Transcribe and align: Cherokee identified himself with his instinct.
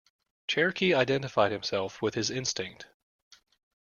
Cherokee 0.47 0.95
identified 0.95 1.51
himself 1.51 2.01
with 2.01 2.15
his 2.15 2.31
instinct. 2.31 2.87